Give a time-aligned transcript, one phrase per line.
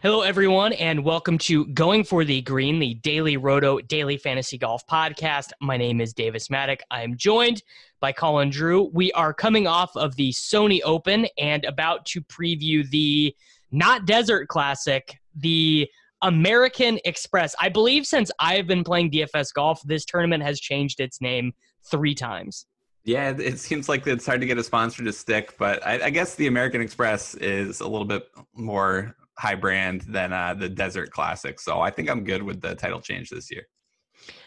[0.00, 4.86] Hello, everyone, and welcome to Going for the Green, the Daily Roto Daily Fantasy Golf
[4.86, 5.50] Podcast.
[5.60, 6.78] My name is Davis Mattek.
[6.88, 7.64] I am joined
[7.98, 8.90] by Colin Drew.
[8.92, 13.34] We are coming off of the Sony Open and about to preview the
[13.72, 15.90] not Desert Classic, the
[16.22, 17.56] American Express.
[17.60, 21.54] I believe since I've been playing DFS golf, this tournament has changed its name
[21.90, 22.66] three times.
[23.02, 26.10] Yeah, it seems like it's hard to get a sponsor to stick, but I, I
[26.10, 31.10] guess the American Express is a little bit more high brand than uh, the Desert
[31.10, 31.60] Classic.
[31.60, 33.66] So I think I'm good with the title change this year.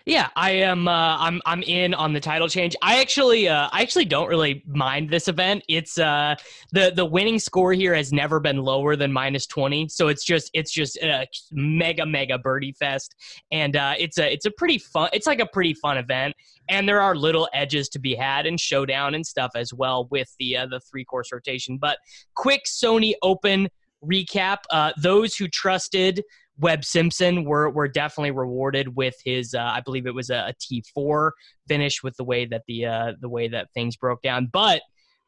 [0.05, 0.87] Yeah, I am.
[0.87, 1.41] Uh, I'm.
[1.45, 2.75] I'm in on the title change.
[2.81, 3.47] I actually.
[3.47, 5.63] Uh, I actually don't really mind this event.
[5.69, 6.35] It's uh,
[6.71, 9.87] the the winning score here has never been lower than minus twenty.
[9.87, 13.15] So it's just it's just a mega mega birdie fest,
[13.51, 15.09] and uh, it's a it's a pretty fun.
[15.13, 16.35] It's like a pretty fun event,
[16.67, 20.35] and there are little edges to be had and showdown and stuff as well with
[20.39, 21.77] the uh, the three course rotation.
[21.77, 21.97] But
[22.35, 23.69] quick Sony Open
[24.03, 24.57] recap.
[24.69, 26.23] Uh, those who trusted
[26.57, 29.53] Webb Simpson were were definitely rewarded with his.
[29.53, 31.33] Uh, I believe it was a T four
[31.67, 34.81] finish with the way that the uh, the way that things broke down, but.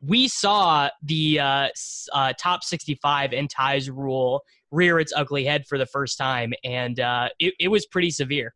[0.05, 1.69] We saw the uh,
[2.11, 6.99] uh, top 65 and ties rule rear its ugly head for the first time, and
[6.99, 8.53] uh, it, it was pretty severe.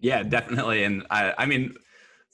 [0.00, 0.84] Yeah, definitely.
[0.84, 1.74] And I, I mean,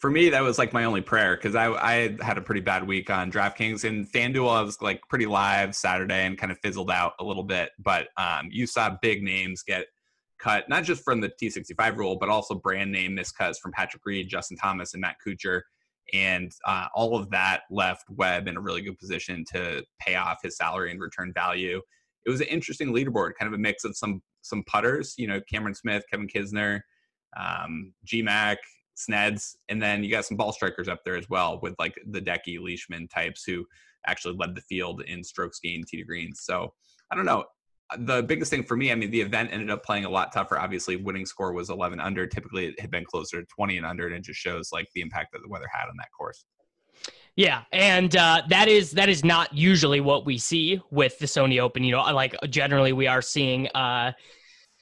[0.04, 2.86] for me, that was like my only prayer because I, I had a pretty bad
[2.86, 4.54] week on DraftKings and FanDuel.
[4.54, 7.70] I was like pretty live Saturday and kind of fizzled out a little bit.
[7.78, 9.86] But um, you saw big names get
[10.38, 14.28] cut, not just from the T65 rule, but also brand name miscuts from Patrick Reed,
[14.28, 15.62] Justin Thomas, and Matt Kuchar.
[16.12, 20.42] And uh, all of that left Webb in a really good position to pay off
[20.42, 21.80] his salary and return value.
[22.26, 25.40] It was an interesting leaderboard, kind of a mix of some some putters, you know,
[25.50, 26.82] Cameron Smith, Kevin Kisner,
[27.38, 28.56] um, GMAC,
[28.96, 32.20] Sneds, and then you got some ball strikers up there as well with like the
[32.20, 33.64] Decky Leishman types who
[34.06, 36.40] actually led the field in strokes gained tee to greens.
[36.42, 36.72] So
[37.10, 37.44] I don't know.
[37.98, 40.58] The biggest thing for me, I mean, the event ended up playing a lot tougher.
[40.58, 42.26] Obviously, winning score was 11 under.
[42.26, 45.00] Typically, it had been closer to 20 and under, and it just shows like the
[45.00, 46.46] impact that the weather had on that course.
[47.36, 51.60] Yeah, and uh, that is that is not usually what we see with the Sony
[51.60, 51.82] Open.
[51.82, 54.12] You know, like generally we are seeing uh,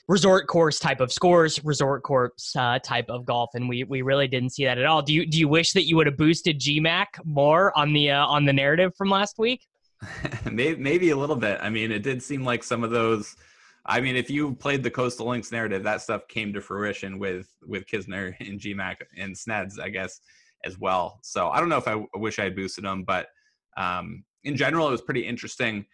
[0.08, 4.28] resort course type of scores, resort course uh, type of golf, and we we really
[4.28, 5.02] didn't see that at all.
[5.02, 8.26] Do you do you wish that you would have boosted GMAC more on the uh,
[8.26, 9.66] on the narrative from last week?
[10.50, 11.58] maybe, maybe a little bit.
[11.62, 13.36] I mean, it did seem like some of those.
[13.84, 17.48] I mean, if you played the Coastal Links narrative, that stuff came to fruition with
[17.66, 20.20] with Kisner and GMAC and Sneds, I guess,
[20.64, 21.18] as well.
[21.22, 23.28] So I don't know if I, wish I had boosted them, but
[23.76, 25.86] um, in general, it was pretty interesting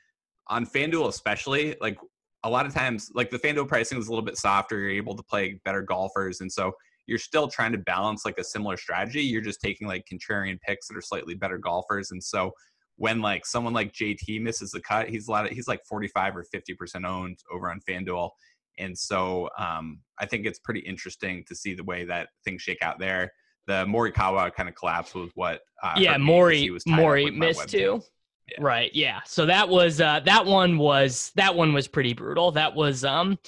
[0.48, 1.76] on FanDuel, especially.
[1.80, 1.98] Like
[2.44, 4.78] a lot of times, like the FanDuel pricing is a little bit softer.
[4.78, 6.72] You're able to play better golfers, and so
[7.06, 9.22] you're still trying to balance like a similar strategy.
[9.22, 12.52] You're just taking like contrarian picks that are slightly better golfers, and so
[12.96, 16.36] when like someone like JT misses the cut, he's a lot of, he's like 45
[16.36, 18.30] or 50 percent owned over on FanDuel,
[18.78, 22.82] and so um, I think it's pretty interesting to see the way that things shake
[22.82, 23.32] out there.
[23.66, 25.60] The Morikawa kind of collapse was what.
[25.82, 28.02] Uh, yeah, Mori Mori missed too.
[28.50, 28.64] Yeah.
[28.64, 28.90] Right.
[28.94, 29.20] Yeah.
[29.26, 32.50] So that was uh, that one was that one was pretty brutal.
[32.52, 33.38] That was um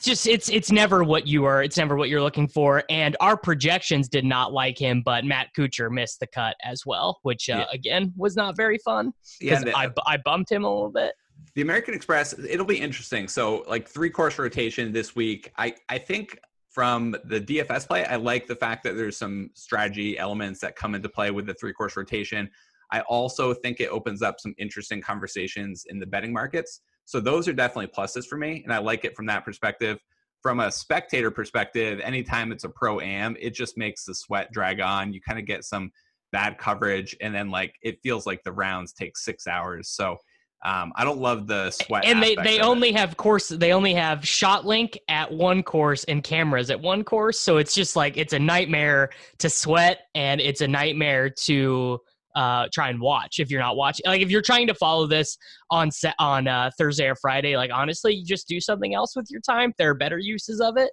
[0.00, 2.84] just it's it's never what you are it's never what you're looking for.
[2.88, 7.18] And our projections did not like him, but Matt Kuchar missed the cut as well,
[7.22, 7.66] which uh, yeah.
[7.72, 11.14] again was not very fun because yeah, I I bumped him a little bit.
[11.54, 13.28] The American Express, it'll be interesting.
[13.28, 15.52] So like three course rotation this week.
[15.56, 16.38] I I think
[16.70, 20.96] from the DFS play, I like the fact that there's some strategy elements that come
[20.96, 22.50] into play with the three course rotation.
[22.94, 26.80] I also think it opens up some interesting conversations in the betting markets.
[27.04, 29.98] So those are definitely pluses for me, and I like it from that perspective.
[30.42, 34.80] From a spectator perspective, anytime it's a pro am, it just makes the sweat drag
[34.80, 35.12] on.
[35.12, 35.90] You kind of get some
[36.32, 39.88] bad coverage, and then like it feels like the rounds take six hours.
[39.88, 40.16] So
[40.64, 42.06] Um, I don't love the sweat.
[42.06, 42.70] and they they of it.
[42.72, 47.04] only have course they only have shot link at one course and cameras at one
[47.04, 49.10] course so it's just like it's a nightmare
[49.42, 52.00] to sweat and it's a nightmare to
[52.34, 55.36] uh try and watch if you're not watching like if you're trying to follow this
[55.70, 59.26] on set on uh thursday or friday like honestly you just do something else with
[59.30, 60.90] your time there are better uses of it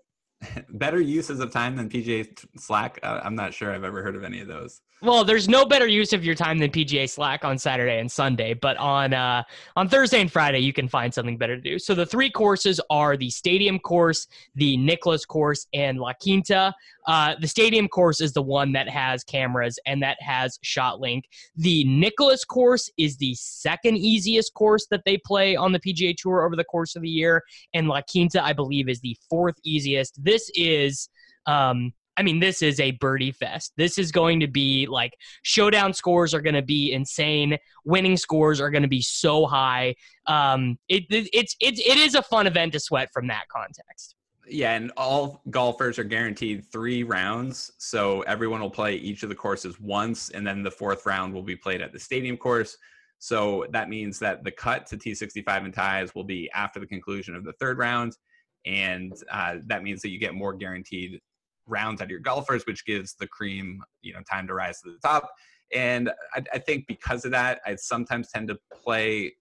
[0.70, 2.28] better uses of time than PGA
[2.58, 3.00] Slack.
[3.04, 4.82] Uh, I'm not sure I've ever heard of any of those.
[5.03, 8.53] Well, there's no better use of your time than PGA Slack on Saturday and Sunday,
[8.53, 9.42] but on uh,
[9.75, 11.80] on Thursday and Friday you can find something better to do.
[11.80, 16.71] So the three courses are the Stadium course, the Nicklaus course, and La Quinta.
[17.07, 21.25] Uh, the Stadium course is the one that has cameras and that has shot link.
[21.56, 26.45] The Nicklaus course is the second easiest course that they play on the PGA Tour
[26.45, 27.42] over the course of the year,
[27.74, 30.24] and La Quinta, I believe, is the fourth easiest.
[30.24, 31.09] This is
[31.48, 33.74] um, I mean, this is a birdie fest.
[33.78, 35.13] This is going to be like
[35.44, 37.58] showdown scores are going to be insane.
[37.86, 39.96] Winning scores are going to be so high.
[40.28, 44.16] Um, it, it, it's it, it is a fun event to sweat from that context.
[44.48, 47.72] Yeah, and all golfers are guaranteed three rounds.
[47.78, 51.44] So everyone will play each of the courses once, and then the fourth round will
[51.44, 52.78] be played at the stadium course.
[53.19, 57.36] So that means that the cut to T65 and ties will be after the conclusion
[57.36, 58.18] of the third round.
[58.66, 61.22] And uh, that means that you get more guaranteed
[61.68, 64.92] rounds out of your golfers, which gives the cream, you know, time to rise to
[64.92, 65.30] the top.
[65.74, 69.34] And I, I think because of that, I sometimes tend to play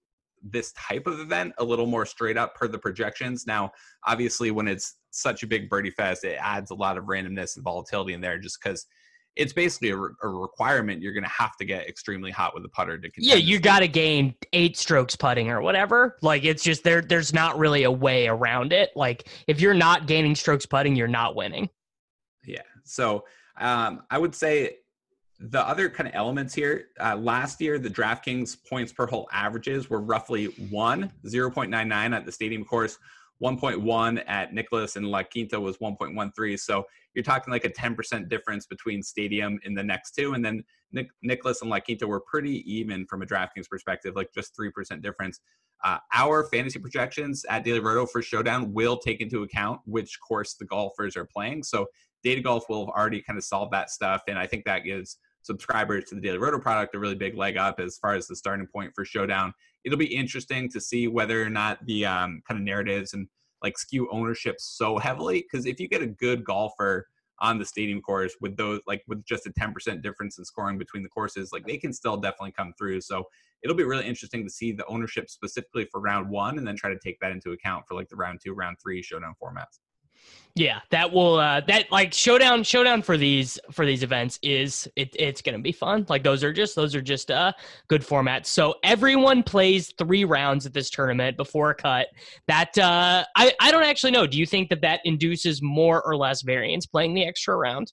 [0.42, 3.46] this type of event a little more straight up per the projections.
[3.46, 3.70] Now,
[4.06, 7.64] obviously, when it's such a big birdie fest, it adds a lot of randomness and
[7.64, 8.86] volatility in there just because
[9.36, 11.02] it's basically a, re- a requirement.
[11.02, 13.80] You're going to have to get extremely hot with the putter to Yeah, you got
[13.80, 16.16] to gain eight strokes putting or whatever.
[16.22, 17.00] Like it's just there.
[17.00, 18.90] There's not really a way around it.
[18.96, 21.68] Like if you're not gaining strokes putting, you're not winning.
[22.84, 23.24] So
[23.58, 24.76] um, I would say
[25.38, 29.88] the other kind of elements here uh, last year, the DraftKings points per hole averages
[29.88, 32.98] were roughly one, 0.99 at the stadium course,
[33.42, 36.58] 1.1 at Nicklaus and La Quinta was 1.13.
[36.58, 36.84] So
[37.14, 40.34] you're talking like a 10% difference between stadium in the next two.
[40.34, 40.62] And then
[40.92, 45.02] Nic- Nicklaus and La Quinta were pretty even from a DraftKings perspective, like just 3%
[45.02, 45.40] difference.
[45.82, 50.54] Uh, our fantasy projections at Daily Roto for Showdown will take into account which course
[50.54, 51.62] the golfers are playing.
[51.62, 51.86] So
[52.22, 54.22] Data Golf will have already kind of solved that stuff.
[54.28, 57.56] And I think that gives subscribers to the Daily Roto product a really big leg
[57.56, 59.54] up as far as the starting point for Showdown.
[59.84, 63.26] It'll be interesting to see whether or not the um, kind of narratives and
[63.62, 65.42] like skew ownership so heavily.
[65.42, 67.06] Because if you get a good golfer
[67.40, 71.02] on the stadium course with those like with just a 10% difference in scoring between
[71.02, 73.00] the courses, like they can still definitely come through.
[73.00, 73.24] So
[73.62, 76.90] it'll be really interesting to see the ownership specifically for round one and then try
[76.90, 79.78] to take that into account for like the round two, round three showdown formats.
[80.56, 85.14] Yeah, that will uh that like showdown showdown for these for these events is it
[85.16, 86.04] it's going to be fun.
[86.08, 87.52] Like those are just those are just uh
[87.88, 88.46] good formats.
[88.46, 92.08] So everyone plays 3 rounds at this tournament before a cut.
[92.48, 94.26] That uh I I don't actually know.
[94.26, 97.92] Do you think that that induces more or less variance playing the extra round?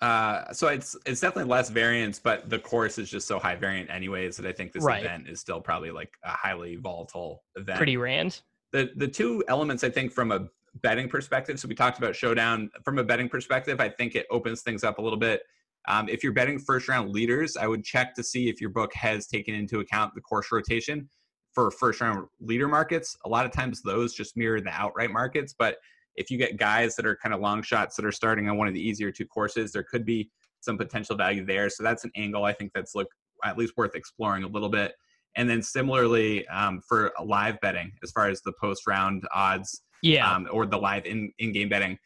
[0.00, 3.88] Uh, so it's it's definitely less variance, but the course is just so high variant
[3.90, 5.04] anyways that I think this Right.
[5.04, 7.76] event is still probably like a highly volatile event.
[7.76, 8.40] Pretty rand.
[8.72, 10.48] the the two elements I think from a
[10.82, 11.58] betting perspective.
[11.60, 13.80] So we talked about showdown from a betting perspective.
[13.80, 15.42] I think it opens things up a little bit.
[15.86, 18.92] Um, if you're betting first round leaders, I would check to see if your book
[18.94, 21.08] has taken into account the course rotation
[21.52, 23.16] for first round leader markets.
[23.24, 25.76] A lot of times those just mirror the outright markets, but
[26.16, 28.68] if you get guys that are kind of long shots that are starting on one
[28.68, 31.68] of the easier two courses, there could be some potential value there.
[31.68, 33.08] So that's an angle I think that's look
[33.44, 34.94] at least worth exploring a little bit.
[35.36, 40.30] And then similarly um, for live betting, as far as the post round odds Yeah.
[40.30, 41.98] um, or the live in in game betting,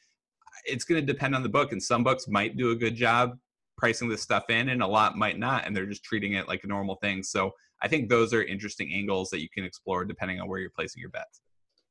[0.65, 1.73] it's going to depend on the book.
[1.73, 3.39] And some books might do a good job
[3.77, 6.65] pricing this stuff in, and a lot might not, and they're just treating it like
[6.65, 7.23] a normal thing.
[7.23, 10.71] So I think those are interesting angles that you can explore depending on where you're
[10.71, 11.41] placing your bets.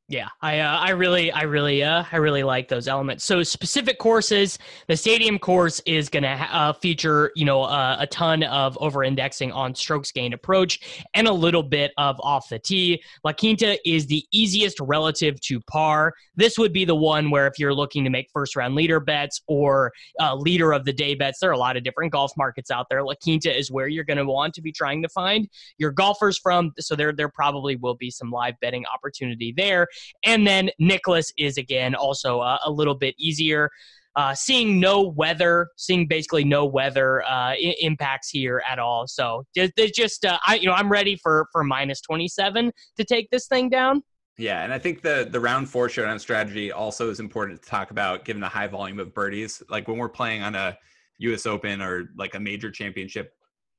[0.10, 3.26] Yeah, I uh, I really I really uh, I really like those elements.
[3.26, 8.08] So specific courses, the stadium course is going to uh, feature you know uh, a
[8.08, 12.58] ton of over indexing on strokes gained approach and a little bit of off the
[12.58, 13.04] tee.
[13.26, 16.14] La Quinta is the easiest relative to par.
[16.38, 19.42] This would be the one where if you're looking to make first round leader bets
[19.46, 22.72] or uh, leader of the day bets, there are a lot of different golf markets
[22.72, 23.04] out there.
[23.04, 26.38] La Quinta is where you're going to want to be trying to find your golfers
[26.38, 26.72] from.
[26.80, 29.86] So there there probably will be some live betting opportunity there.
[30.24, 33.70] And then Nicklaus is again also uh, a little bit easier.
[34.16, 39.06] Uh, seeing no weather, seeing basically no weather uh, I- impacts here at all.
[39.06, 43.48] So just uh, I you know I'm ready for for minus 27 to take this
[43.48, 44.02] thing down.
[44.40, 47.92] Yeah, and I think the the round four showdown strategy also is important to talk
[47.92, 49.62] about given the high volume of birdies.
[49.70, 50.78] Like when we're playing on a
[51.20, 53.34] US Open or like a major championship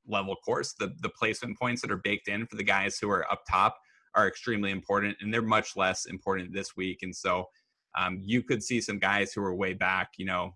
[0.07, 0.73] level course.
[0.73, 3.77] The the placement points that are baked in for the guys who are up top
[4.19, 6.99] are extremely important, and they're much less important this week.
[7.03, 7.49] And so
[7.97, 10.55] um, you could see some guys who are way back, you know,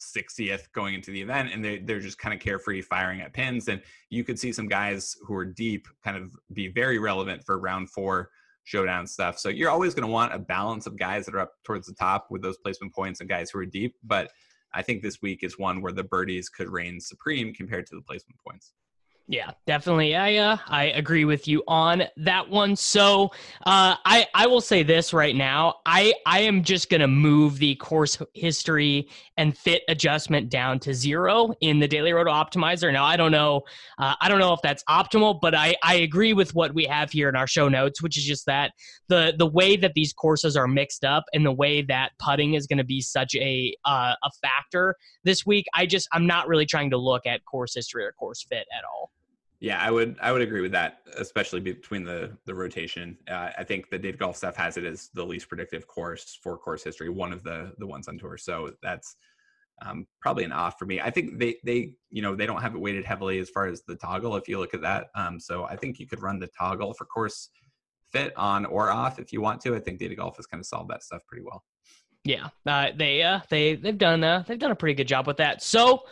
[0.00, 3.68] 60th going into the event and they, they're just kind of carefree firing at pins.
[3.68, 7.58] And you could see some guys who are deep kind of be very relevant for
[7.58, 8.30] round four
[8.64, 9.38] showdown stuff.
[9.38, 11.94] So you're always going to want a balance of guys that are up towards the
[11.94, 13.94] top with those placement points and guys who are deep.
[14.02, 14.30] But
[14.72, 18.02] i think this week is one where the birdies could reign supreme compared to the
[18.02, 18.72] placement points
[19.30, 20.16] yeah, definitely.
[20.16, 22.74] I uh, I agree with you on that one.
[22.74, 23.26] So
[23.64, 25.76] uh, I I will say this right now.
[25.86, 31.54] I I am just gonna move the course history and fit adjustment down to zero
[31.60, 32.92] in the Daily Roto Optimizer.
[32.92, 33.62] Now I don't know
[34.00, 37.12] uh, I don't know if that's optimal, but I I agree with what we have
[37.12, 38.72] here in our show notes, which is just that
[39.06, 42.66] the the way that these courses are mixed up and the way that putting is
[42.66, 45.66] going to be such a uh, a factor this week.
[45.72, 48.82] I just I'm not really trying to look at course history or course fit at
[48.92, 49.12] all.
[49.60, 53.18] Yeah, I would I would agree with that, especially between the the rotation.
[53.30, 56.56] Uh, I think the Data Golf stuff has it as the least predictive course for
[56.56, 58.38] course history, one of the the ones on tour.
[58.38, 59.16] So that's
[59.82, 60.98] um, probably an off for me.
[61.00, 63.82] I think they they you know they don't have it weighted heavily as far as
[63.82, 65.08] the toggle if you look at that.
[65.14, 67.50] Um, so I think you could run the toggle for course
[68.12, 69.76] fit on or off if you want to.
[69.76, 71.64] I think Data Golf has kind of solved that stuff pretty well.
[72.24, 75.36] Yeah, uh, they uh, they they've done uh, they've done a pretty good job with
[75.36, 75.62] that.
[75.62, 76.04] So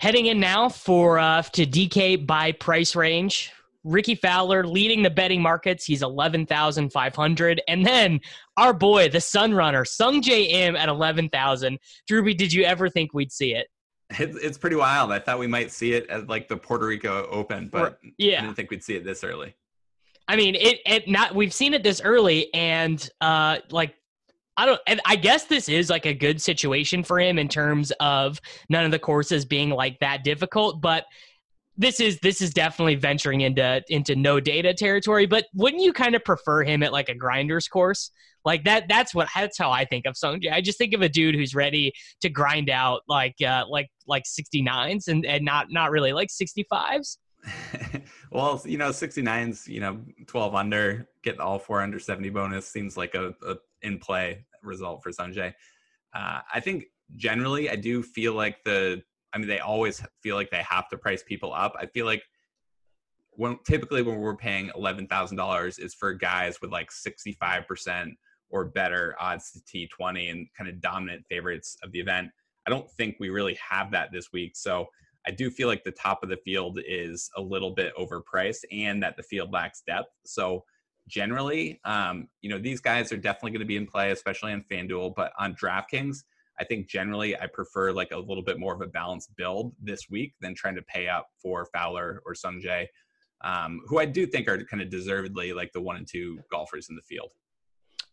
[0.00, 3.52] Heading in now for uh, to DK by price range.
[3.82, 5.84] Rickie Fowler leading the betting markets.
[5.84, 7.62] He's 11,500.
[7.66, 8.20] And then
[8.56, 11.78] our boy, the Sunrunner, Sungjae Im at 11,000.
[12.08, 13.66] Drewby, did you ever think we'd see it?
[14.10, 15.10] It's, it's pretty wild.
[15.10, 18.38] I thought we might see it at like the Puerto Rico Open, but yeah.
[18.38, 19.54] I didn't think we'd see it this early.
[20.28, 23.94] I mean, it, it not we've seen it this early, and uh, like
[24.58, 24.80] I don't.
[25.06, 28.90] I guess this is like a good situation for him in terms of none of
[28.90, 31.04] the courses being like that difficult, but
[31.76, 35.26] this is this is definitely venturing into into no data territory.
[35.26, 38.10] But wouldn't you kind of prefer him at like a grinders course?
[38.44, 38.86] Like that.
[38.88, 39.28] That's what.
[39.32, 40.52] That's how I think of Sungjae.
[40.52, 44.24] I just think of a dude who's ready to grind out like uh, like like
[44.24, 47.18] 69s and and not not really like 65s.
[48.32, 52.96] well, you know, 69s, you know, 12 under, get all four under 70 bonus seems
[52.96, 55.52] like a, a in play result for Sungjae.
[56.14, 56.84] Uh, I think
[57.16, 59.02] generally, I do feel like the.
[59.34, 61.74] I mean, they always feel like they have to price people up.
[61.78, 62.22] I feel like
[63.32, 67.66] when typically when we're paying eleven thousand dollars is for guys with like sixty five
[67.68, 68.14] percent
[68.50, 72.30] or better odds to T twenty and kind of dominant favorites of the event.
[72.66, 74.56] I don't think we really have that this week.
[74.56, 74.86] So
[75.26, 79.02] I do feel like the top of the field is a little bit overpriced and
[79.02, 80.08] that the field lacks depth.
[80.24, 80.64] So
[81.08, 81.80] generally.
[81.84, 85.14] Um, you know, these guys are definitely going to be in play, especially on FanDuel,
[85.16, 86.22] but on DraftKings,
[86.60, 90.10] I think generally I prefer like a little bit more of a balanced build this
[90.10, 92.86] week than trying to pay up for Fowler or Sungjae,
[93.42, 96.88] um, who I do think are kind of deservedly like the one and two golfers
[96.90, 97.30] in the field.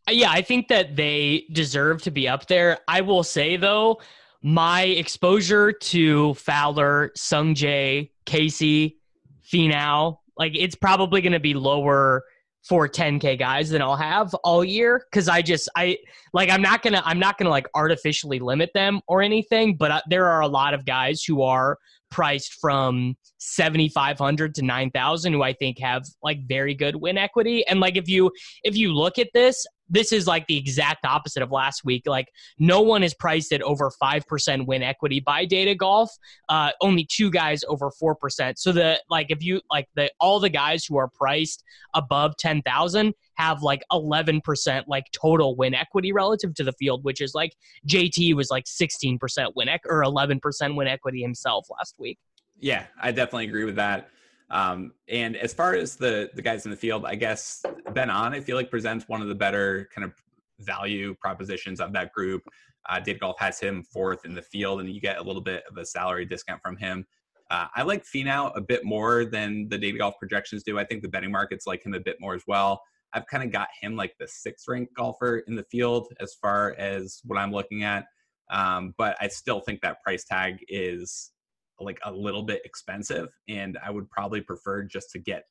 [0.07, 2.79] Uh, yeah, I think that they deserve to be up there.
[2.87, 3.99] I will say though,
[4.43, 8.99] my exposure to Fowler, Sungjae, Casey,
[9.43, 12.23] Finau, like it's probably going to be lower
[12.67, 15.05] for 10k guys than I'll have all year.
[15.11, 15.97] Cuz I just I
[16.33, 19.75] like I'm not going to I'm not going to like artificially limit them or anything
[19.75, 21.77] but uh, there are a lot of guys who are
[22.11, 27.79] priced from 7500 to 9000 who I think have like very good win equity and
[27.79, 28.31] like if you
[28.63, 32.03] if you look at this this is like the exact opposite of last week.
[32.05, 36.09] Like no one is priced at over five percent win equity by Data Golf.
[36.49, 38.59] Uh, only two guys over four percent.
[38.59, 42.61] So the like if you like the all the guys who are priced above ten
[42.61, 47.33] thousand have like eleven percent like total win equity relative to the field, which is
[47.33, 47.55] like
[47.87, 52.17] JT was like sixteen percent win ec- or eleven percent win equity himself last week.
[52.59, 54.09] Yeah, I definitely agree with that.
[54.49, 57.63] Um, and as far as the the guys in the field, I guess
[57.93, 60.13] Ben An, I feel like presents one of the better kind of
[60.59, 62.43] value propositions of that group.
[62.87, 65.63] Uh, Data Golf has him fourth in the field, and you get a little bit
[65.69, 67.05] of a salary discount from him.
[67.49, 70.79] Uh, I like Finau a bit more than the Data Golf projections do.
[70.79, 72.81] I think the betting markets like him a bit more as well.
[73.15, 76.75] I've kind of got him like the sixth ranked golfer in the field as far
[76.77, 78.05] as what I'm looking at.
[78.51, 81.31] Um, but I still think that price tag is
[81.79, 85.45] like a little bit expensive, and I would probably prefer just to get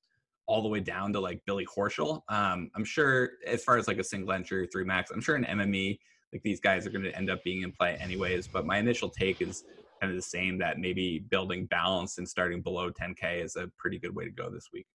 [0.47, 2.21] all the way down to like Billy Horschel.
[2.29, 5.45] Um, I'm sure as far as like a single entry three max, I'm sure in
[5.45, 5.99] MME
[6.35, 8.49] like these guys are going to end up being in play anyways.
[8.49, 9.65] But my initial take is
[10.01, 13.99] kind of the same that maybe building balance and starting below 10k is a pretty
[13.99, 14.87] good way to go this week.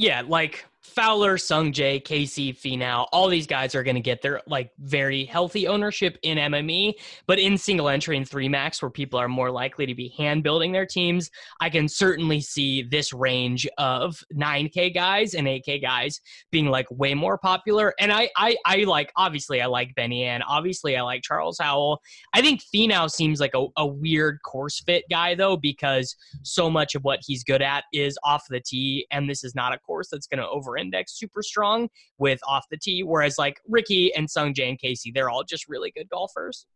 [0.00, 4.40] Yeah, like Fowler, Sung Jae, Casey, Finau, all these guys are going to get their
[4.46, 6.94] like very healthy ownership in MME,
[7.26, 10.42] but in single entry and three max, where people are more likely to be hand
[10.42, 11.30] building their teams,
[11.60, 17.14] I can certainly see this range of 9K guys and 8K guys being like way
[17.14, 17.94] more popular.
[18.00, 22.00] And I, I, I like obviously I like Benny An, obviously I like Charles Howell.
[22.34, 26.94] I think Finau seems like a, a weird course fit guy though because so much
[26.94, 30.08] of what he's good at is off the tee, and this is not a course
[30.08, 33.02] that's going to over index super strong with off the tee.
[33.02, 36.66] Whereas like Ricky and Sung Jae and Casey, they're all just really good golfers.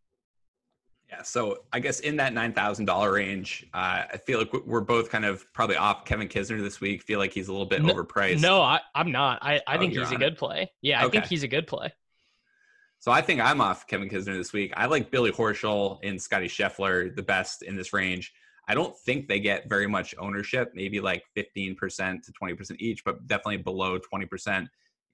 [1.11, 4.81] Yeah, so I guess in that nine thousand dollar range, uh, I feel like we're
[4.81, 7.03] both kind of probably off Kevin Kisner this week.
[7.03, 8.41] Feel like he's a little bit no, overpriced.
[8.41, 9.39] No, I, am not.
[9.43, 10.39] I, I oh, think he's a good it.
[10.39, 10.73] play.
[10.81, 11.19] Yeah, I okay.
[11.19, 11.93] think he's a good play.
[12.99, 14.73] So I think I'm off Kevin Kisner this week.
[14.77, 18.33] I like Billy Horschel and Scotty Scheffler the best in this range.
[18.69, 21.77] I don't think they get very much ownership, maybe like 15%
[22.23, 24.67] to 20% each, but definitely below 20%.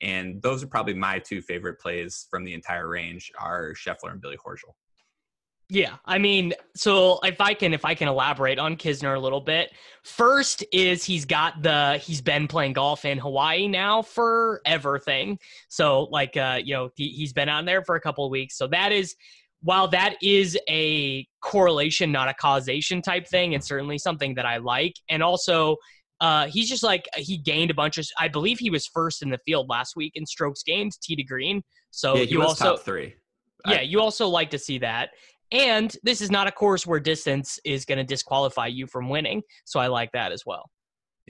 [0.02, 4.21] And those are probably my two favorite plays from the entire range are Scheffler and
[4.21, 4.75] Billy Horschel.
[5.73, 9.40] Yeah, I mean, so if I can if I can elaborate on Kisner a little
[9.40, 9.71] bit.
[10.02, 15.38] First is he's got the he's been playing golf in Hawaii now for everything.
[15.69, 18.59] So like uh you know, he, he's been on there for a couple of weeks.
[18.59, 19.14] So that is
[19.62, 24.57] while that is a correlation, not a causation type thing, and certainly something that I
[24.59, 24.95] like.
[25.09, 25.76] And also,
[26.21, 28.07] uh, he's just like he gained a bunch of.
[28.19, 31.23] I believe he was first in the field last week in strokes gained, tee to
[31.23, 31.62] green.
[31.90, 33.14] So yeah, you also three.
[33.67, 35.11] Yeah, I, you also like to see that.
[35.52, 39.43] And this is not a course where distance is going to disqualify you from winning.
[39.64, 40.71] So I like that as well.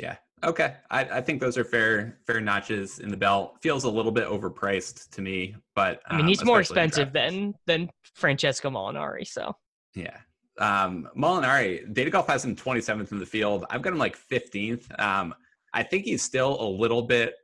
[0.01, 0.17] Yeah.
[0.43, 0.75] Okay.
[0.91, 3.59] I, I, think those are fair fair notches in the belt.
[3.61, 7.13] Feels a little bit overpriced to me, but um, I mean he's um, more expensive
[7.13, 9.27] than than Francesco Molinari.
[9.27, 9.55] So
[9.95, 10.17] yeah.
[10.59, 13.65] Um, Molinari, Data Golf has him 27th in the field.
[13.71, 14.99] I've got him like 15th.
[15.01, 15.35] Um,
[15.73, 17.35] I think he's still a little bit,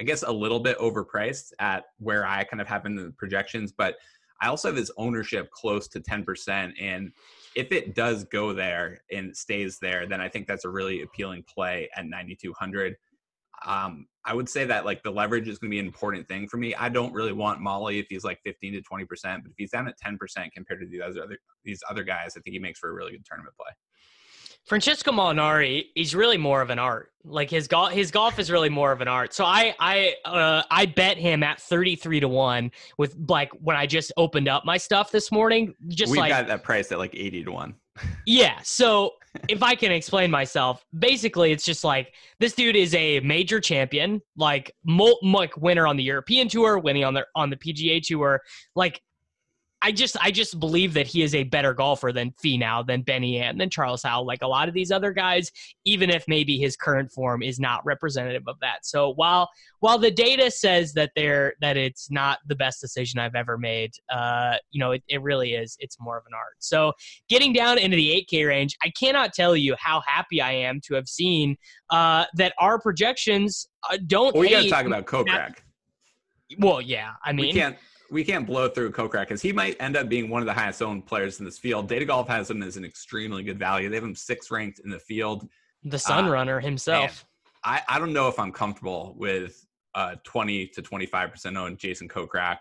[0.00, 3.70] I guess, a little bit overpriced at where I kind of have in the projections,
[3.70, 3.96] but
[4.40, 6.72] I also have his ownership close to 10%.
[6.80, 7.12] And
[7.56, 11.42] if it does go there and stays there, then I think that's a really appealing
[11.42, 12.94] play at 9,200.
[13.64, 16.48] Um, I would say that like the leverage is going to be an important thing
[16.48, 16.74] for me.
[16.74, 19.70] I don't really want Molly if he's like 15 to 20 percent, but if he's
[19.70, 22.78] down at 10 percent compared to the other these other guys, I think he makes
[22.78, 23.72] for a really good tournament play.
[24.66, 27.12] Francesco Molinari, he's really more of an art.
[27.24, 29.32] Like his golf, his golf is really more of an art.
[29.32, 33.76] So I, I, uh, I bet him at thirty three to one with like when
[33.76, 35.74] I just opened up my stuff this morning.
[35.88, 37.74] Just we like, got that price at like eighty to one.
[38.26, 38.58] yeah.
[38.62, 39.12] So
[39.48, 44.20] if I can explain myself, basically it's just like this dude is a major champion,
[44.36, 44.72] like
[45.22, 48.40] like winner on the European tour, winning on the on the PGA tour.
[48.74, 49.00] Like
[49.82, 53.38] I just I just believe that he is a better golfer than Finau, than Benny
[53.38, 55.52] An, than Charles Howell, like a lot of these other guys,
[55.84, 58.86] even if maybe his current form is not representative of that.
[58.86, 63.34] So while while the data says that they're that it's not the best decision I've
[63.34, 65.76] ever made, uh, you know, it, it really is.
[65.78, 66.56] It's more of an art.
[66.58, 66.92] So
[67.28, 70.94] getting down into the 8K range, I cannot tell you how happy I am to
[70.94, 71.56] have seen
[71.90, 74.34] uh, that our projections uh, don't.
[74.34, 75.58] Well, we got to talk about Kokrak.
[76.58, 77.76] Well, yeah, I mean, we can't
[78.10, 80.82] we can't blow through Kokrak because he might end up being one of the highest
[80.82, 81.88] owned players in this field.
[81.88, 83.88] Data Golf has him as an extremely good value.
[83.88, 85.48] They have him sixth ranked in the field.
[85.82, 87.24] The Sun uh, Runner himself.
[87.64, 92.58] I, I don't know if I'm comfortable with uh, 20 to 25% owned Jason Kokrak.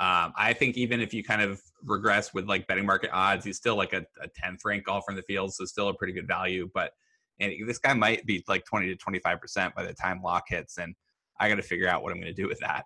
[0.00, 3.56] Um, I think even if you kind of regress with like betting market odds, he's
[3.56, 6.26] still like a, a 10th ranked golfer in the field, so still a pretty good
[6.26, 6.68] value.
[6.74, 6.92] But
[7.40, 10.94] and this guy might be like 20 to 25% by the time lock hits, and
[11.38, 12.84] I got to figure out what I'm going to do with that.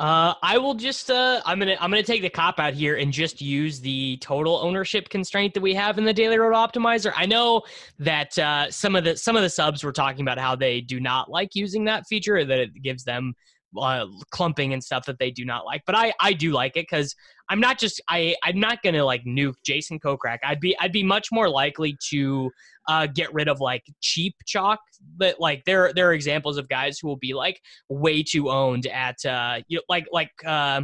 [0.00, 3.12] Uh, I will just uh, I'm gonna I'm gonna take the cop out here and
[3.12, 7.12] just use the total ownership constraint that we have in the Daily Roto Optimizer.
[7.14, 7.64] I know
[7.98, 11.00] that uh, some of the some of the subs were talking about how they do
[11.00, 13.34] not like using that feature that it gives them
[13.78, 15.82] uh, clumping and stuff that they do not like.
[15.86, 17.14] But I I do like it because
[17.48, 20.38] I'm not just I I'm not gonna like nuke Jason Kokrak.
[20.44, 22.50] I'd be I'd be much more likely to
[22.88, 24.80] uh, get rid of like cheap chalk.
[25.16, 28.86] But like there there are examples of guys who will be like way too owned
[28.86, 30.82] at uh you know, like like uh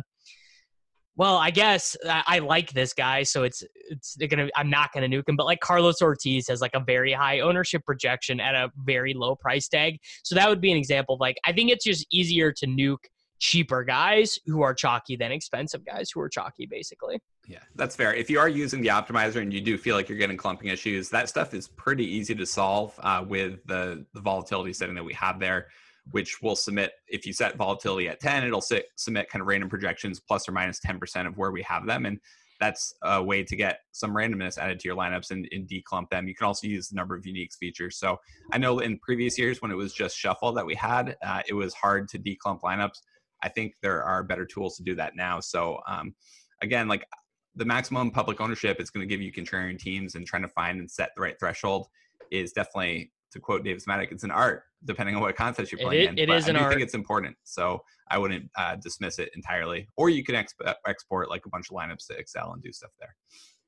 [1.16, 4.48] well, I guess I, I, like this guy, so it's it's gonna.
[4.54, 7.84] I'm not gonna nuke him, but like Carlos Ortiz has like a very high ownership
[7.86, 11.38] projection at a very low price tag, so that would be an example of like
[11.46, 13.06] I think it's just easier to nuke
[13.38, 17.18] cheaper guys who are chalky than expensive guys who are chalky, basically.
[17.46, 18.14] Yeah, that's fair.
[18.14, 21.08] If you are using the optimizer and you do feel like you're getting clumping issues,
[21.10, 25.14] that stuff is pretty easy to solve uh, with the the volatility setting that we
[25.14, 25.68] have there
[26.12, 29.68] which will submit if you set volatility at 10 it'll sit, submit kind of random
[29.68, 32.20] projections plus or minus 10% of where we have them and
[32.60, 36.26] that's a way to get some randomness added to your lineups and, and declump them.
[36.26, 37.98] You can also use the number of uniques features.
[37.98, 38.18] So
[38.52, 41.54] I know in previous years when it was just shuffle that we had, uh, it
[41.54, 42.98] was hard to declump lineups.
[43.42, 45.40] I think there are better tools to do that now.
[45.40, 46.14] So um,
[46.62, 47.06] again, like
[47.54, 50.80] the maximum public ownership is going to give you contrarian teams and trying to find
[50.80, 51.88] and set the right threshold
[52.30, 56.04] is definitely to quote Davis Mattek, it's an art depending on what contest you're playing
[56.04, 56.18] it, in.
[56.18, 56.72] It but is I do art.
[56.72, 57.36] think it's important.
[57.44, 59.88] So I wouldn't uh, dismiss it entirely.
[59.96, 62.92] Or you can exp- export like a bunch of lineups to Excel and do stuff
[62.98, 63.14] there.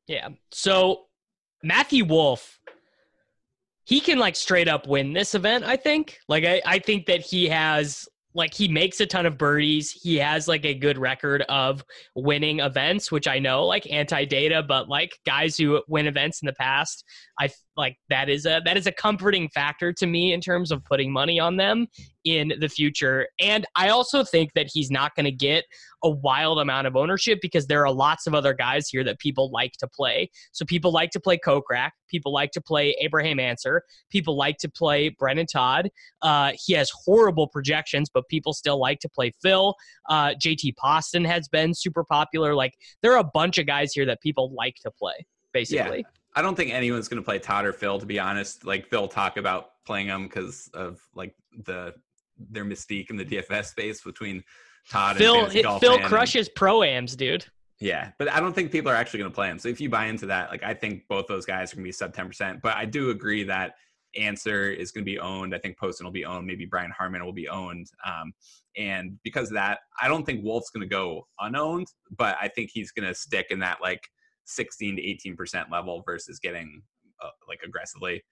[0.06, 0.28] Yeah.
[0.52, 1.06] So
[1.62, 2.58] Matthew Wolff,
[3.84, 6.18] he can like straight up win this event, I think.
[6.28, 9.90] Like I, I think that he has like he makes a ton of birdies.
[9.90, 11.82] He has like a good record of
[12.14, 16.52] winning events, which I know like anti-data, but like guys who win events in the
[16.52, 17.02] past,
[17.40, 17.48] I
[17.78, 21.10] like that is a that is a comforting factor to me in terms of putting
[21.10, 21.86] money on them
[22.24, 23.26] in the future.
[23.40, 25.64] And I also think that he's not going to get
[26.02, 29.50] a wild amount of ownership because there are lots of other guys here that people
[29.50, 30.30] like to play.
[30.52, 34.68] So people like to play Kokrak, people like to play Abraham Ancer people like to
[34.68, 35.90] play Brendon Todd.
[36.22, 39.74] Uh, he has horrible projections, but people still like to play Phil.
[40.08, 42.54] Uh, JT Poston has been super popular.
[42.54, 45.98] Like there are a bunch of guys here that people like to play, basically.
[45.98, 46.12] Yeah.
[46.38, 48.64] I don't think anyone's going to play Todd or Phil, to be honest.
[48.64, 51.94] Like Phil talk about playing them because of like the
[52.38, 54.44] their mystique in the DFS space between
[54.88, 57.44] Todd Phil and Golf Phil and- crushes pro-ams, dude.
[57.80, 59.58] Yeah, but I don't think people are actually going to play him.
[59.58, 61.88] So if you buy into that, like I think both those guys are going to
[61.88, 62.60] be sub ten percent.
[62.62, 63.74] But I do agree that
[64.16, 65.56] Ancer is going to be owned.
[65.56, 66.46] I think Poston will be owned.
[66.46, 67.90] Maybe Brian Harman will be owned.
[68.06, 68.32] Um,
[68.76, 71.88] and because of that, I don't think Wolff's going to go unowned.
[72.16, 74.08] But I think he's going to stick in that like
[74.48, 76.82] sixteen to eighteen percent level versus getting
[77.22, 78.22] uh, like aggressively.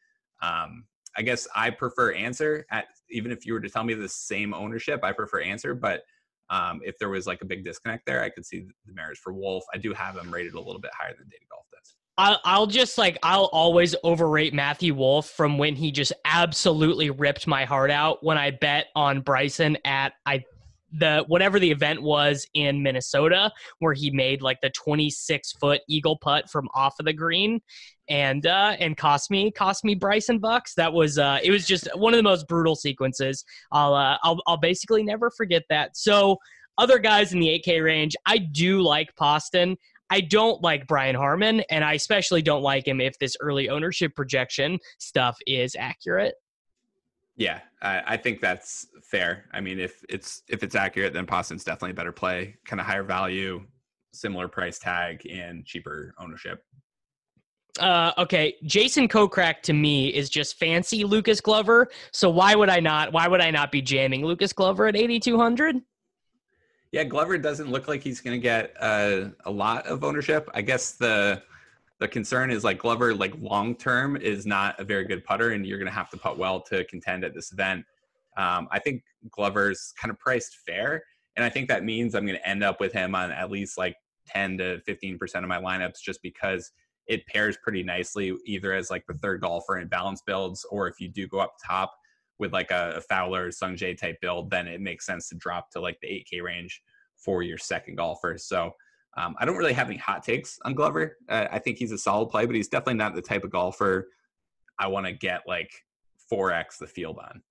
[0.42, 0.84] Um,
[1.16, 4.52] I guess I prefer Ancer at even if you were to tell me the same
[4.52, 5.74] ownership, I prefer Ancer.
[5.74, 6.02] But
[6.50, 9.32] um, if there was like a big disconnect there, I could see the merits for
[9.32, 9.64] Wolff.
[9.74, 11.94] I do have him rated a little bit higher than Data Golf does.
[12.18, 17.46] I'll, I'll just like I'll always overrate Matthew Wolff from when he just absolutely ripped
[17.46, 20.44] my heart out when I bet on Bryson at I
[20.98, 26.18] the whatever the event was in Minnesota where he made like the 26 foot eagle
[26.18, 27.60] putt from off of the green.
[28.08, 30.74] And uh and cost me cost me Bryson bucks.
[30.74, 33.44] That was uh it was just one of the most brutal sequences.
[33.72, 35.96] I'll uh I'll, I'll basically never forget that.
[35.96, 36.38] So
[36.78, 39.76] other guys in the 8k range I do like Poston.
[40.08, 44.14] I don't like Brian Harman, and I especially don't like him if this early ownership
[44.14, 46.34] projection stuff is accurate.
[47.36, 49.44] Yeah, I, I think that's fair.
[49.52, 52.56] I mean, if it's if it's accurate, then Poston's definitely a better play.
[52.64, 53.62] Kind of higher value,
[54.12, 56.64] similar price tag, and cheaper ownership.
[57.78, 61.88] Uh, okay, Jason Kokrak to me is just fancy Lucas Glover.
[62.10, 63.12] So why would I not?
[63.12, 65.76] Why would I not be jamming Lucas Glover at eighty two hundred?
[66.92, 70.48] Yeah, Glover doesn't look like he's going to get uh, a lot of ownership.
[70.54, 71.42] I guess the
[71.98, 75.66] the concern is like Glover, like long term, is not a very good putter, and
[75.66, 77.84] you're going to have to putt well to contend at this event.
[78.36, 81.02] Um, I think Glover's kind of priced fair,
[81.36, 83.78] and I think that means I'm going to end up with him on at least
[83.78, 83.96] like
[84.28, 86.70] 10 to 15 percent of my lineups, just because
[87.06, 91.00] it pairs pretty nicely, either as like the third golfer in balance builds, or if
[91.00, 91.94] you do go up top
[92.38, 95.80] with like a, Fowler Sung Jae type build, then it makes sense to drop to
[95.80, 96.82] like the 8K range
[97.16, 98.36] for your second golfer.
[98.36, 98.72] So
[99.16, 101.16] um, I don't really have any hot takes on Glover.
[101.28, 104.08] Uh, I think he's a solid play, but he's definitely not the type of golfer
[104.78, 105.70] I want to get like
[106.30, 107.42] 4x the field on.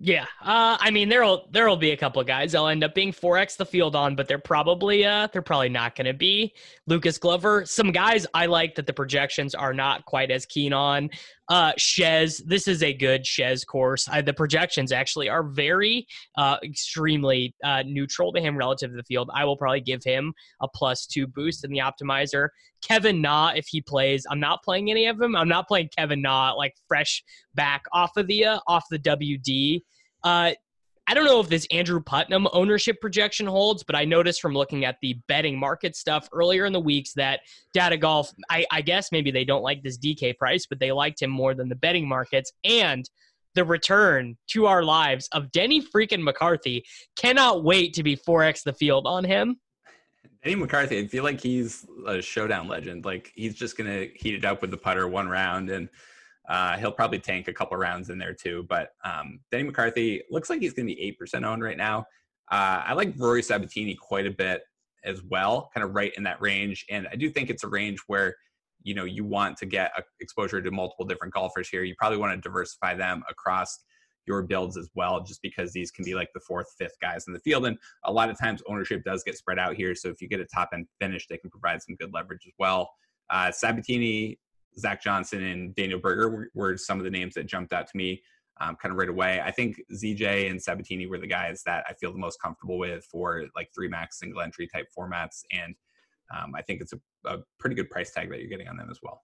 [0.00, 2.54] Yeah, uh, I mean there'll there'll be a couple of guys.
[2.54, 5.70] I'll end up being four x the field on, but they're probably uh they're probably
[5.70, 6.54] not going to be
[6.86, 7.66] Lucas Glover.
[7.66, 11.10] Some guys I like that the projections are not quite as keen on.
[11.48, 14.06] Uh, Chez, this is a good Chez course.
[14.08, 16.06] I, the projections actually are very
[16.36, 19.30] uh, extremely uh, neutral to him relative to the field.
[19.34, 22.48] I will probably give him a plus two boost in the optimizer.
[22.82, 25.34] Kevin Na, if he plays, I'm not playing any of them.
[25.34, 29.80] I'm not playing Kevin Na like fresh back off of the uh, off the WD.
[30.24, 30.52] Uh,
[31.08, 34.84] I don't know if this Andrew Putnam ownership projection holds, but I noticed from looking
[34.84, 37.40] at the betting market stuff earlier in the weeks that
[37.72, 41.22] Data Golf, I, I guess maybe they don't like this DK price, but they liked
[41.22, 42.52] him more than the betting markets.
[42.62, 43.08] And
[43.54, 46.84] the return to our lives of Denny freaking McCarthy
[47.16, 49.56] cannot wait to be 4x the field on him.
[50.44, 53.06] Denny McCarthy, I feel like he's a showdown legend.
[53.06, 55.88] Like he's just gonna heat it up with the putter one round, and
[56.48, 58.66] uh, he'll probably tank a couple rounds in there too.
[58.68, 62.06] But um, Denny McCarthy looks like he's gonna be eight percent owned right now.
[62.50, 64.62] Uh, I like Rory Sabbatini quite a bit
[65.04, 66.86] as well, kind of right in that range.
[66.90, 68.34] And I do think it's a range where
[68.82, 71.84] you know you want to get exposure to multiple different golfers here.
[71.84, 73.78] You probably want to diversify them across
[74.28, 77.32] your builds as well, just because these can be like the fourth, fifth guys in
[77.32, 77.66] the field.
[77.66, 79.94] And a lot of times ownership does get spread out here.
[79.94, 82.52] So if you get a top end finish, they can provide some good leverage as
[82.58, 82.90] well.
[83.30, 84.38] Uh, Sabbatini,
[84.78, 87.96] Zach Johnson, and Daniel Berger were, were some of the names that jumped out to
[87.96, 88.22] me
[88.60, 89.40] um, kind of right away.
[89.44, 93.04] I think ZJ and Sabbatini were the guys that I feel the most comfortable with
[93.04, 95.42] for like three max single entry type formats.
[95.52, 95.74] And
[96.36, 98.88] um, I think it's a, a pretty good price tag that you're getting on them
[98.90, 99.22] as well.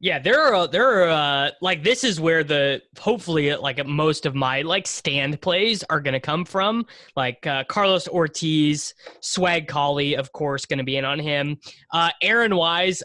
[0.00, 4.34] Yeah, there are there are uh, like this is where the hopefully like most of
[4.36, 6.86] my like stand plays are going to come from.
[7.16, 11.56] Like uh, Carlos Ortiz, Swag Collie, of course, going to be in on him.
[11.92, 13.02] Uh, Aaron Wise,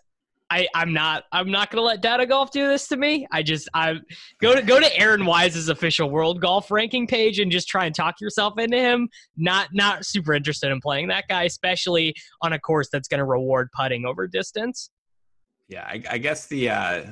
[0.50, 3.28] I, I'm not I'm not gonna let Data Golf do this to me.
[3.32, 3.96] I just I
[4.40, 7.96] go to go to Aaron Wise's official world golf ranking page and just try and
[7.96, 9.10] talk yourself into him.
[9.36, 13.70] Not not super interested in playing that guy, especially on a course that's gonna reward
[13.76, 14.92] putting over distance.
[15.70, 17.04] Yeah, I, I guess the uh,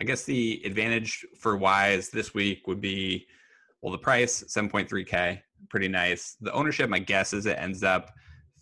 [0.00, 3.26] I guess the advantage for Wise this week would be
[3.80, 6.36] well the price 7.3k, pretty nice.
[6.40, 8.10] The ownership, my guess is it ends up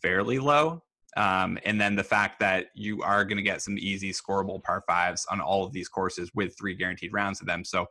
[0.00, 0.82] fairly low.
[1.16, 4.82] Um, and then the fact that you are going to get some easy scoreable par
[4.86, 7.64] fives on all of these courses with three guaranteed rounds of them.
[7.64, 7.86] So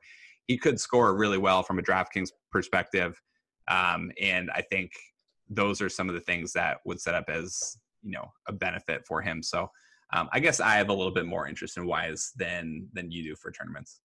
[0.47, 3.21] he could score really well from a DraftKings perspective.
[3.67, 4.91] Um, and I think
[5.49, 9.05] those are some of the things that would set up as, you know, a benefit
[9.05, 9.43] for him.
[9.43, 9.69] So
[10.13, 13.23] um, I guess I have a little bit more interest in Wise than, than you
[13.23, 13.99] do for tournaments.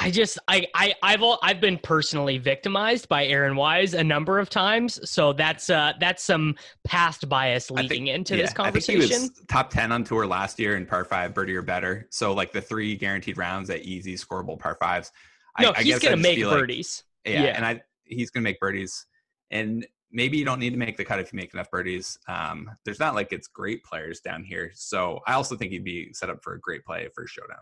[0.00, 4.38] I just I I I've all, I've been personally victimized by Aaron Wise a number
[4.38, 9.02] of times, so that's uh that's some past bias leading think, into yeah, this conversation.
[9.02, 11.62] I think he was top ten on tour last year in par five birdie or
[11.62, 12.06] better.
[12.10, 15.10] So like the three guaranteed rounds at easy scoreable par fives.
[15.58, 17.02] No, I, he's I gonna make birdies.
[17.26, 19.04] Like, yeah, yeah, and I he's gonna make birdies,
[19.50, 22.16] and maybe you don't need to make the cut if you make enough birdies.
[22.28, 26.12] Um, there's not like it's great players down here, so I also think he'd be
[26.12, 27.58] set up for a great play for a showdown.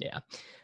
[0.00, 0.18] Yeah.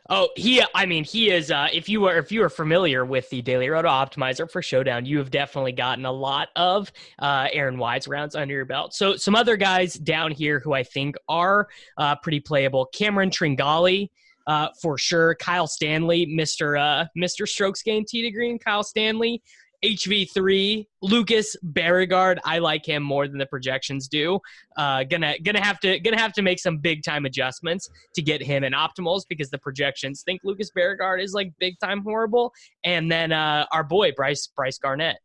[0.08, 0.62] Oh, he.
[0.74, 1.50] I mean, he is.
[1.50, 5.04] Uh, if you are if you are familiar with the Daily Roto Optimizer for Showdown,
[5.04, 8.94] you have definitely gotten a lot of uh, Aaron Wise rounds under your belt.
[8.94, 11.68] So some other guys down here who I think are
[11.98, 14.10] uh, pretty playable: Cameron Tringale.
[14.46, 19.42] Uh, for sure, Kyle Stanley, Mister uh, Mister Strokes Gained Tee to Green, Kyle Stanley,
[19.84, 22.38] HV3, Lucas Bjerregaard.
[22.44, 24.40] I like him more than the projections do.
[24.76, 28.42] Uh, gonna gonna have to gonna have to make some big time adjustments to get
[28.42, 32.52] him in optimals because the projections think Lucas Bjerregaard is like big time horrible.
[32.84, 35.16] And then uh, our boy Brice Brice Garnett.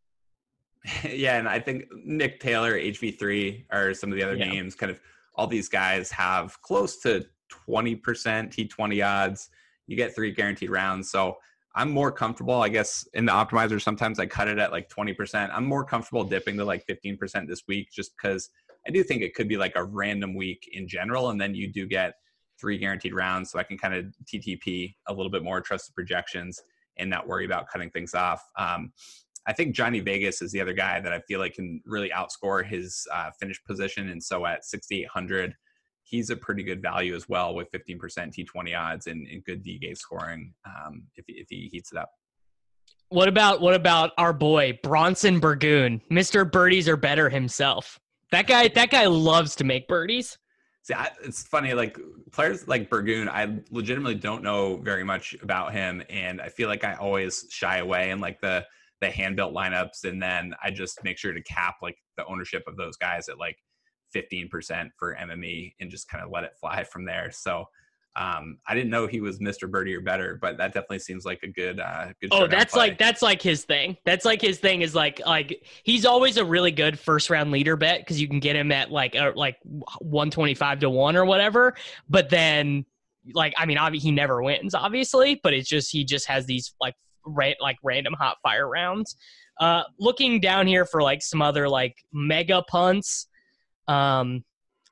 [1.03, 4.49] Yeah, and I think Nick Taylor, HV3 are some of the other yeah.
[4.49, 4.73] names.
[4.73, 4.99] Kind of
[5.35, 7.25] all these guys have close to
[7.67, 9.49] 20% T20 odds.
[9.87, 11.11] You get three guaranteed rounds.
[11.11, 11.37] So
[11.75, 13.81] I'm more comfortable, I guess, in the optimizer.
[13.81, 15.49] Sometimes I cut it at like 20%.
[15.53, 18.49] I'm more comfortable dipping to like 15% this week just because
[18.87, 21.29] I do think it could be like a random week in general.
[21.29, 22.15] And then you do get
[22.59, 23.51] three guaranteed rounds.
[23.51, 26.61] So I can kind of TTP a little bit more, trust the projections,
[26.97, 28.47] and not worry about cutting things off.
[28.57, 28.91] Um,
[29.47, 32.65] I think Johnny Vegas is the other guy that I feel like can really outscore
[32.65, 34.09] his uh, finish position.
[34.09, 35.55] And so at 6,800,
[36.11, 39.97] he's a pretty good value as well with 15% T20 odds and, and good D-gate
[39.97, 42.11] scoring um, if, if he heats it up.
[43.09, 47.99] What about what about our boy Bronson Burgoon, Mister Birdies or better himself?
[48.31, 50.37] That guy, that guy loves to make birdies.
[50.83, 51.73] See, I, it's funny.
[51.73, 51.99] Like
[52.31, 56.85] players like Burgoon, I legitimately don't know very much about him, and I feel like
[56.85, 58.65] I always shy away in like the
[59.01, 62.63] the hand built lineups, and then I just make sure to cap like the ownership
[62.65, 63.57] of those guys at like
[64.13, 67.31] 15% for MME and just kind of let it fly from there.
[67.31, 67.65] So
[68.15, 69.71] um, I didn't know he was Mr.
[69.71, 72.29] Birdie or better, but that definitely seems like a good, uh, good.
[72.31, 72.89] Oh, that's play.
[72.89, 73.95] like that's like his thing.
[74.05, 77.77] That's like his thing is like like he's always a really good first round leader
[77.77, 79.55] bet because you can get him at like a, like
[79.99, 81.73] one twenty five to one or whatever.
[82.09, 82.85] But then,
[83.33, 86.73] like I mean, obviously he never wins, obviously, but it's just he just has these
[86.81, 86.95] like
[87.25, 89.15] like random hot fire rounds.
[89.61, 93.27] Uh, looking down here for like some other like mega punts.
[93.87, 94.43] Um,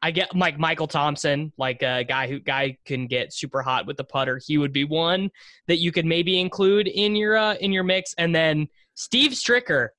[0.01, 3.97] I get like Michael Thompson, like a guy who guy can get super hot with
[3.97, 4.39] the putter.
[4.45, 5.29] He would be one
[5.67, 8.13] that you could maybe include in your uh, in your mix.
[8.17, 9.89] And then Steve Stricker,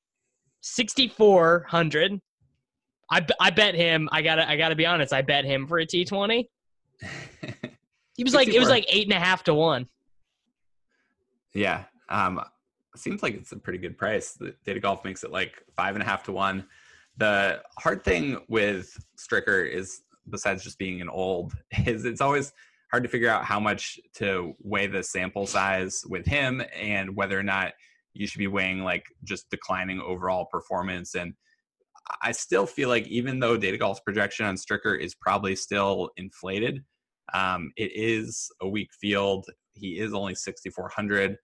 [0.62, 2.20] sixty four hundred.
[3.12, 4.08] I, I bet him.
[4.12, 5.12] I gotta I gotta be honest.
[5.12, 6.48] I bet him for a T twenty.
[8.20, 9.86] He was like it was like eight and a half to one.
[11.54, 12.38] Yeah, um,
[12.94, 14.32] seems like it's a pretty good price.
[14.32, 16.66] The Data Golf makes it like five and a half to one.
[17.20, 21.52] The hard thing with Stricker is, besides just being an old,
[21.86, 22.52] is it's always
[22.90, 27.38] hard to figure out how much to weigh the sample size with him and whether
[27.38, 27.72] or not
[28.14, 31.14] you should be weighing like just declining overall performance.
[31.14, 31.34] And
[32.22, 36.82] I still feel like even though Data Golf's projection on Stricker is probably still inflated,
[37.34, 39.44] um, it is a weak field.
[39.74, 41.36] He is only 6,400.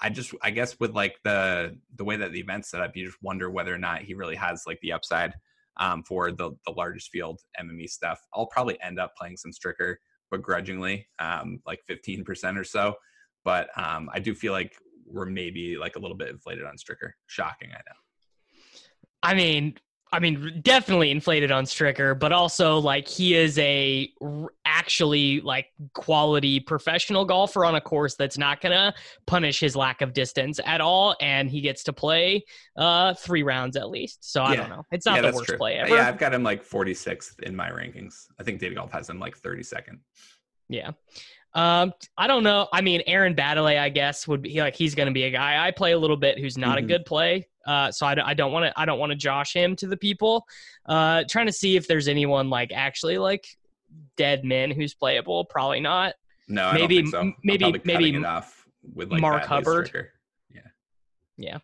[0.00, 3.06] I just I guess with like the the way that the event's set up, you
[3.06, 5.34] just wonder whether or not he really has like the upside
[5.78, 8.20] um, for the the largest field MME stuff.
[8.34, 9.96] I'll probably end up playing some Stricker
[10.30, 12.94] begrudgingly, um, like 15% or so.
[13.44, 14.74] But um, I do feel like
[15.06, 17.12] we're maybe like a little bit inflated on Stricker.
[17.26, 17.96] Shocking, I know.
[19.22, 19.74] I mean,
[20.12, 25.66] I mean, definitely inflated on Stricker, but also like he is a r- actually like
[25.94, 28.92] quality professional golfer on a course that's not gonna
[29.26, 32.44] punish his lack of distance at all, and he gets to play
[32.76, 34.28] uh three rounds at least.
[34.32, 34.56] So I Yeah.
[34.56, 34.86] don't know.
[34.90, 35.58] It's not yeah, the worst true.
[35.58, 35.94] play ever.
[35.94, 38.26] Yeah, I've got him like 46th in my rankings.
[38.38, 39.98] I think Data Golf has him like 32nd.
[40.68, 40.90] Yeah.
[41.52, 42.68] Um, I don't know.
[42.72, 45.64] I mean, Aaron Baddeley, I guess, would be like he's going to be a guy
[45.66, 46.82] I play a little bit who's not Mhm.
[46.82, 47.48] a good play.
[47.66, 49.86] Uh, so I, don't- I don't want to I don't want to josh him to
[49.86, 50.46] the people.
[50.86, 53.46] Uh, trying to see if there's anyone like actually like
[54.16, 55.44] dead men who's playable.
[55.44, 56.14] Probably not.
[56.48, 57.40] No, I Maybe- don't think so.
[57.44, 59.88] Maybe- maybe off with like Mark Hubbard.
[59.90, 60.06] Stricker.
[61.36, 61.58] Yeah.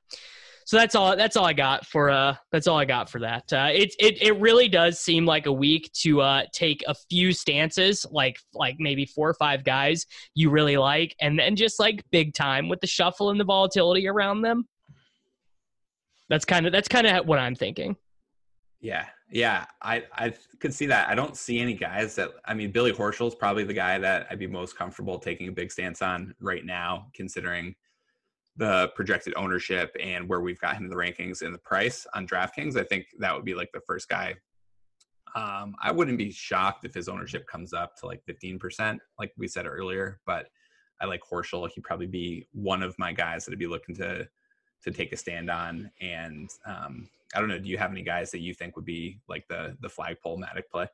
[0.65, 1.15] So that's all.
[1.17, 2.11] That's all I got for.
[2.11, 3.53] Uh, that's all I got for that.
[3.53, 7.33] Uh, it it it really does seem like a week to uh take a few
[7.33, 12.03] stances, like like maybe four or five guys you really like, and then just like
[12.11, 14.67] big time with the shuffle and the volatility around them.
[16.29, 17.97] That's kind of that's kind of what I'm thinking.
[18.81, 21.09] Yeah, yeah, I I could see that.
[21.09, 22.33] I don't see any guys that.
[22.45, 25.73] I mean, Billy Horschel's probably the guy that I'd be most comfortable taking a big
[25.73, 27.75] stance on right now, considering
[28.57, 32.27] the projected ownership and where we've got him in the rankings and the price on
[32.27, 32.77] DraftKings.
[32.77, 34.35] I think that would be like the first guy.
[35.35, 39.47] Um, I wouldn't be shocked if his ownership comes up to like 15%, like we
[39.47, 40.21] said earlier.
[40.25, 40.47] But
[41.01, 41.69] I like Horschel.
[41.71, 44.27] He'd probably be one of my guys that I'd be looking to
[44.87, 45.91] to take a stand on.
[46.01, 47.59] And um, I don't know.
[47.59, 50.71] Do you have any guys that you think would be like the the flagpole Mattek
[50.71, 50.89] play?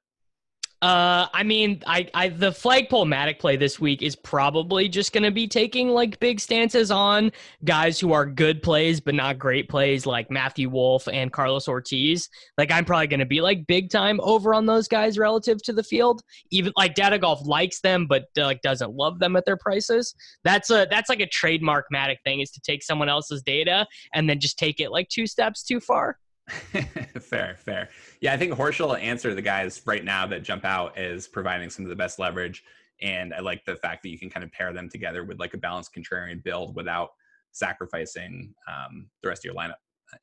[0.82, 5.22] Uh, I mean, I, I the flagpole Mattek play this week is probably just going
[5.22, 7.30] to be taking like big stances on
[7.64, 12.28] guys who are good plays but not great plays, like Matthew Wolff and Carlos Ortiz.
[12.58, 15.72] Like, I'm probably going to be like big time over on those guys relative to
[15.72, 16.20] the field.
[16.50, 20.16] Even like Data Golf likes them, but uh, like doesn't love them at their prices.
[20.42, 24.28] That's a that's like a trademark Mattek thing is to take someone else's data and
[24.28, 26.18] then just take it like two steps too far.
[27.20, 27.88] fair, fair.
[28.20, 31.70] Yeah, I think Horschel will Ancer the guys right now that jump out is providing
[31.70, 32.64] some of the best leverage.
[33.00, 35.54] And I like the fact that you can kind of pair them together with like
[35.54, 37.10] a balanced contrarian build without
[37.52, 39.76] sacrificing um, the rest of your lineup.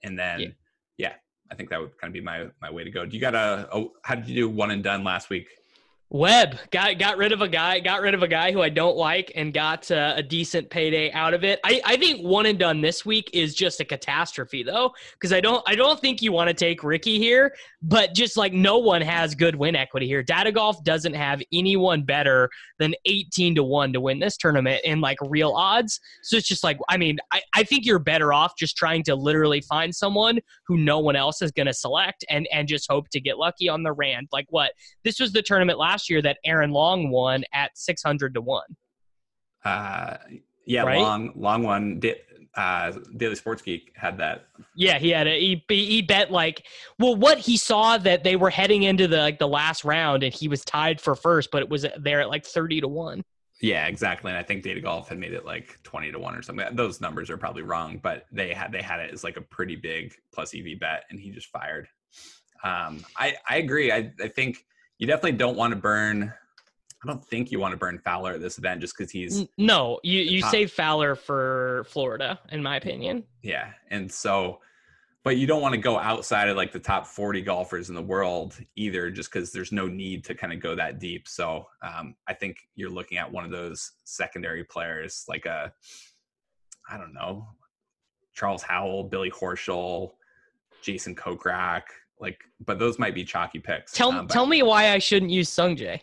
[0.03, 0.47] And then, Yeah.
[0.97, 1.13] yeah.
[1.51, 3.05] I think that would kind of be my my way to go.
[3.05, 3.67] Do you got a?
[3.73, 5.47] Oh, how did you do one and done last week?
[6.11, 8.97] Webb got got rid of a guy, got rid of a guy who I don't
[8.97, 11.59] like, and got uh, a decent payday out of it.
[11.63, 15.39] I, I think one and done this week is just a catastrophe though, because I
[15.39, 19.03] don't I don't think you want to take Rickie here, but just like no one
[19.03, 20.23] has good win equity here.
[20.23, 25.01] Data Golf doesn't have anyone better than eighteen to one to win this tournament in
[25.01, 25.99] like real odds.
[26.23, 29.15] So it's just like I mean I, I think you're better off just trying to
[29.15, 33.09] literally find someone who no one else is going to select and and just hope
[33.09, 34.27] to get lucky on the rand.
[34.31, 34.71] Like what
[35.03, 38.61] this was the tournament last year that Adam Long won at 600 to 1.
[39.65, 40.17] Uh,
[40.67, 40.99] yeah, Right?
[41.01, 41.99] long long one.
[41.99, 42.21] Da-
[42.55, 44.47] Uh, Daily Sports Geek had that.
[44.75, 46.65] Yeah, he had a he, he bet like
[46.97, 50.33] well what he saw that they were heading into the like the last round and
[50.33, 53.23] he was tied for first but it was there at like 30 to 1.
[53.61, 54.31] Yeah, exactly.
[54.31, 56.65] And I think Data Golf had made it like twenty to one or something.
[56.75, 59.75] Those numbers are probably wrong, but they had they had it as like a pretty
[59.75, 61.87] big plus EV bet, and he just fired.
[62.63, 63.91] Um, I I agree.
[63.91, 64.65] I I think
[64.99, 66.31] you definitely don't want to burn.
[67.03, 69.99] I don't think you want to burn Fowler at this event just because he's No,
[70.03, 70.51] you you top.
[70.51, 73.23] save Fowler for Florida in my opinion.
[73.41, 74.59] yeah, and so,
[75.23, 78.01] but you don't want to go outside of like the top forty golfers in the
[78.01, 81.27] world either, just because there's no need to kind of go that deep.
[81.27, 85.71] So um, I think you're looking at one of those secondary players, like a,
[86.89, 87.47] I don't know,
[88.33, 90.11] Charles Howell, Billy Horschel,
[90.81, 91.83] Jason Kokrak,
[92.19, 93.93] like, but those might be chalky picks.
[93.93, 96.01] Tell Um, tell me why I shouldn't use Sungjae.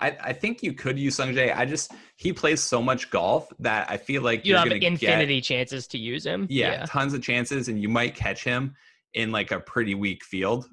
[0.00, 1.56] I, I think you could use Sungjae.
[1.56, 4.78] I just he plays so much golf that I feel like You you're have gonna
[4.78, 6.46] get- infinity chances to use him.
[6.48, 8.76] yeah, tons of chances, and you might catch him
[9.14, 10.68] in like a pretty weak field,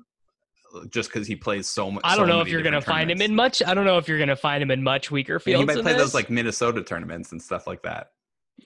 [0.90, 2.04] just because he plays so much.
[2.06, 3.64] I don't so know if you're different find him in much.
[3.66, 5.62] I don't know if you're going to find him in much weaker fields.
[5.62, 6.02] he might play this.
[6.02, 8.10] those like Minnesota tournaments and stuff like that.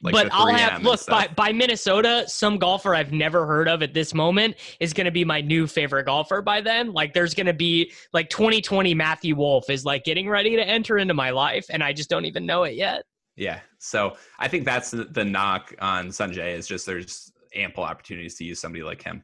[0.01, 2.23] Like but I'll have look by, by Minnesota.
[2.27, 5.67] Some golfer I've never heard of at this moment is going to be my new
[5.67, 6.93] favorite golfer by then.
[6.93, 10.97] Like there's going to be like 2020 Matthew Wolff is like getting ready to enter
[10.97, 13.03] into my life, and I just don't even know it yet.
[13.35, 13.59] Yeah.
[13.79, 18.43] So I think that's the, the knock on Sungjae is just there's ample opportunities to
[18.43, 19.23] use somebody like him.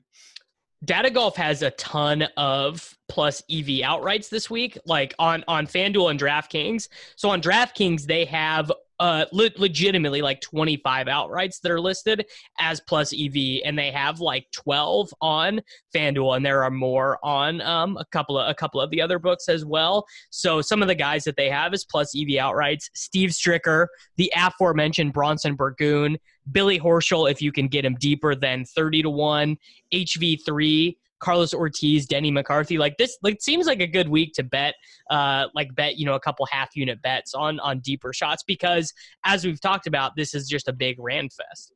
[0.84, 6.12] Data Golf has a ton of plus EV outrights this week, like on on FanDuel
[6.12, 6.90] and DraftKings.
[7.16, 12.26] So on DraftKings, they have uh, le- legitimately like 25 outrights that are listed
[12.60, 15.62] as plus EV, and they have like 12 on
[15.94, 19.20] FanDuel, and there are more on um, a couple of a couple of the other
[19.20, 20.06] books as well.
[20.30, 23.88] So some of the guys that they have is plus EV outrights: Steve Stricker,
[24.18, 26.18] the aforementioned Bronson Burgoon,
[26.52, 29.58] Billy Horschel, if you can get him deeper than 30 to one,
[29.94, 30.96] HV3.
[31.20, 32.78] Carlos Ortiz, Denny McCarthy.
[32.78, 34.76] Like this, like seems like a good week to bet,
[35.10, 38.94] uh, like bet you know a couple half unit bets on on deeper shots because
[39.24, 41.74] as we've talked about, this is just a big ran fest.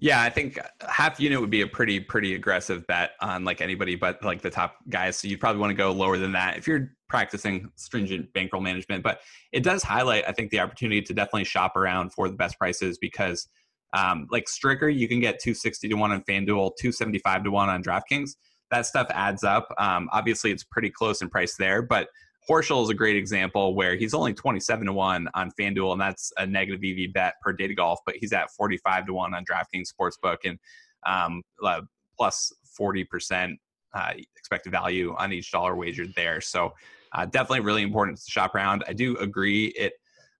[0.00, 3.96] Yeah, I think half unit would be a pretty pretty aggressive bet on like anybody
[3.96, 5.16] but like the top guys.
[5.16, 9.02] So you'd probably want to go lower than that if you're practicing stringent bankroll management.
[9.02, 9.20] But
[9.52, 12.98] it does highlight, I think, the opportunity to definitely shop around for the best prices
[12.98, 13.48] because
[13.92, 17.82] um, like Stricker, you can get 260 to one on FanDuel, 275 to one on
[17.82, 18.32] DraftKings
[18.70, 19.68] that stuff adds up.
[19.78, 22.08] Um, obviously, it's pretty close in price there, but
[22.48, 26.32] Horschel is a great example where he's only 27 to 1 on FanDuel, and that's
[26.36, 29.88] a negative EV bet per data golf, but he's at 45 to 1 on DraftKings
[29.88, 30.58] Sportsbook and
[31.06, 31.80] um, uh,
[32.16, 33.56] plus 40%
[33.94, 36.40] uh, expected value on each dollar wagered there.
[36.40, 36.72] So,
[37.12, 38.84] uh, definitely really important to shop around.
[38.88, 39.66] I do agree.
[39.78, 39.92] It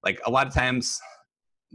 [0.03, 1.01] like a lot of times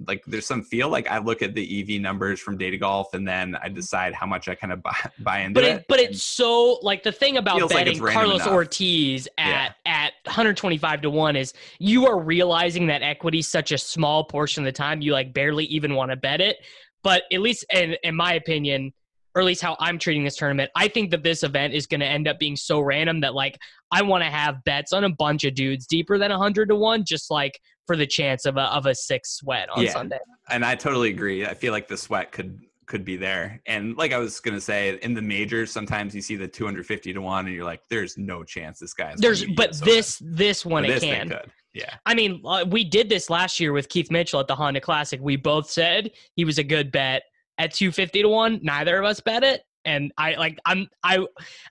[0.07, 3.27] like there's some feel like I look at the EV numbers from Data Golf and
[3.27, 3.75] then I mm-hmm.
[3.75, 5.85] decide how much I kind of buy, buy into but it.
[5.87, 8.53] But it's so like the thing about betting like Carlos enough.
[8.53, 10.07] Ortiz at yeah.
[10.07, 14.65] at 125 to 1 is you are realizing that equity such a small portion of
[14.65, 16.57] the time you like barely even want to bet it.
[17.03, 18.93] But at least in in my opinion,
[19.35, 22.01] or at least how I'm treating this tournament, I think that this event is going
[22.01, 23.57] to end up being so random that like
[23.91, 27.05] I want to have bets on a bunch of dudes deeper than 100 to 1
[27.05, 27.59] just like
[27.89, 29.91] for the chance of a of a six sweat on yeah.
[29.91, 30.19] Sunday.
[30.47, 31.43] And I totally agree.
[31.43, 33.59] I feel like the sweat could could be there.
[33.65, 37.19] And like I was gonna say, in the majors, sometimes you see the 250 to
[37.19, 40.91] one, and you're like, "There's no chance this guy's." There's, but this this one but
[40.91, 41.33] it this can.
[41.73, 41.95] Yeah.
[42.05, 45.19] I mean, uh, we did this last year with Keith Mitchell at the Honda Classic.
[45.19, 47.23] We both said he was a good bet
[47.57, 48.59] at 250 to one.
[48.61, 49.63] Neither of us bet it.
[49.83, 51.25] And I like I'm I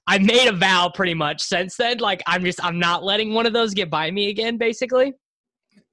[0.09, 1.99] I made a vow pretty much since then.
[1.99, 5.15] Like I'm just I'm not letting one of those get by me again, basically.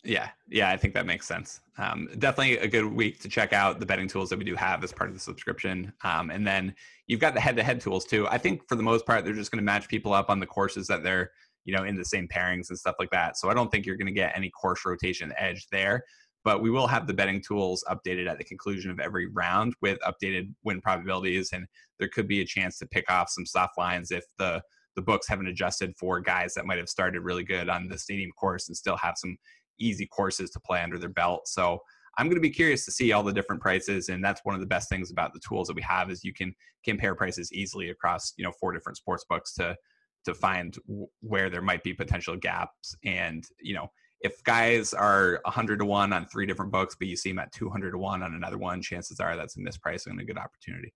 [0.06, 1.62] Yeah, yeah, I think that makes sense.
[1.80, 4.84] Um, definitely a good week to check out the betting tools that we do have
[4.84, 5.92] as part of the subscription.
[6.04, 6.76] Um, and then
[7.08, 8.28] you've got the head-to-head tools too.
[8.28, 10.46] I think for the most part, they're just going to match people up on the
[10.46, 11.32] courses that they're,
[11.66, 13.38] you know, in the same pairings and stuff like that.
[13.38, 16.04] So I don't think you're going to get any course rotation edge there.
[16.44, 19.98] But we will have the betting tools updated at the conclusion of every round with
[20.02, 21.66] updated win probabilities, and
[21.98, 24.62] there could be a chance to pick off some soft lines if the
[24.96, 28.32] the books haven't adjusted for guys that might have started really good on the stadium
[28.32, 29.36] course and still have some
[29.80, 31.48] easy courses to play under their belt.
[31.48, 31.80] So
[32.18, 34.62] I'm going to be curious to see all the different prices, and that's one of
[34.62, 37.90] the best things about the tools that we have is you can compare prices easily
[37.90, 39.76] across you know four different sports books to
[40.24, 40.78] to find
[41.22, 42.96] where there might be potential gaps.
[43.04, 43.90] And you know
[44.22, 47.52] if guys are 100 to one on three different books, but you see them at
[47.52, 50.94] 200 to one on another one, chances are that's a mispricing and a good opportunity.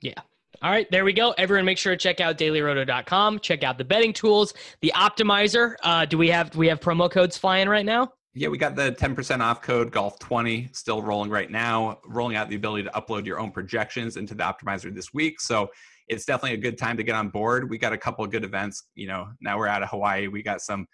[0.00, 0.20] Yeah,
[0.62, 1.32] all right, there we go.
[1.32, 3.40] Everyone, make sure to check out dailyroto.com.
[3.40, 5.74] Check out the betting tools, the optimizer.
[5.82, 8.12] Uh, do we have do we have promo codes flying right now?
[8.34, 12.56] Yeah, we got the 10% off code golf20 still rolling right now, rolling out the
[12.56, 15.38] ability to upload your own projections into the optimizer this week.
[15.38, 15.68] So
[16.08, 17.68] it's definitely a good time to get on board.
[17.68, 18.84] We got a couple of good events.
[18.94, 20.28] You know, now we're out of Hawaii.
[20.28, 20.86] We got some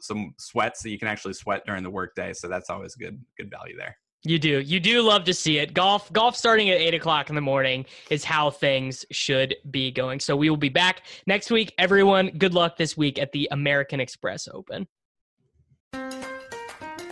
[0.00, 2.32] some sweats that you can actually sweat during the workday.
[2.32, 3.98] So that's always good good value there.
[4.24, 4.58] You do.
[4.58, 5.72] You do love to see it.
[5.74, 10.18] Golf, golf starting at eight o'clock in the morning is how things should be going.
[10.18, 11.72] So we will be back next week.
[11.78, 14.88] Everyone, good luck this week at the American Express Open.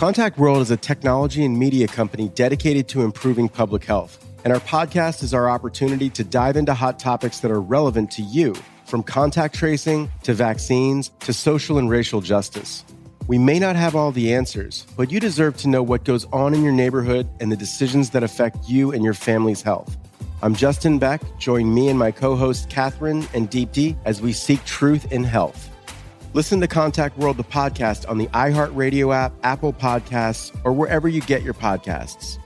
[0.00, 4.24] Contact World is a technology and media company dedicated to improving public health.
[4.44, 8.22] And our podcast is our opportunity to dive into hot topics that are relevant to
[8.22, 8.54] you
[8.86, 12.82] from contact tracing to vaccines to social and racial justice.
[13.26, 16.54] We may not have all the answers, but you deserve to know what goes on
[16.54, 19.98] in your neighborhood and the decisions that affect you and your family's health.
[20.40, 21.20] I'm Justin Beck.
[21.36, 25.69] Join me and my co host Catherine and Deepti as we seek truth in health.
[26.32, 31.20] Listen to Contact World, the podcast, on the iHeartRadio app, Apple Podcasts, or wherever you
[31.20, 32.39] get your podcasts.